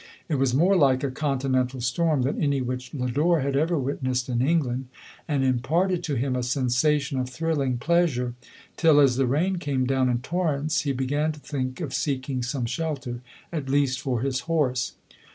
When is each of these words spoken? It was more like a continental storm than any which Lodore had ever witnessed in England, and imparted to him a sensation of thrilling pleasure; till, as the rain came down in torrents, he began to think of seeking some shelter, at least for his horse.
It 0.27 0.39
was 0.39 0.51
more 0.55 0.75
like 0.75 1.03
a 1.03 1.11
continental 1.11 1.79
storm 1.79 2.23
than 2.23 2.41
any 2.41 2.59
which 2.59 2.91
Lodore 2.91 3.41
had 3.41 3.55
ever 3.55 3.77
witnessed 3.77 4.29
in 4.29 4.41
England, 4.41 4.87
and 5.27 5.43
imparted 5.43 6.01
to 6.05 6.15
him 6.15 6.35
a 6.35 6.41
sensation 6.41 7.19
of 7.19 7.29
thrilling 7.29 7.77
pleasure; 7.77 8.33
till, 8.77 8.99
as 8.99 9.15
the 9.17 9.27
rain 9.27 9.57
came 9.59 9.85
down 9.85 10.09
in 10.09 10.17
torrents, 10.21 10.81
he 10.81 10.91
began 10.91 11.31
to 11.33 11.39
think 11.39 11.81
of 11.81 11.93
seeking 11.93 12.41
some 12.41 12.65
shelter, 12.65 13.21
at 13.53 13.69
least 13.69 14.01
for 14.01 14.21
his 14.21 14.39
horse. 14.49 14.93